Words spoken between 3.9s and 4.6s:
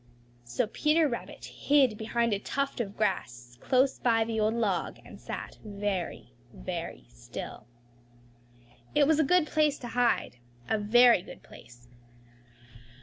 by the old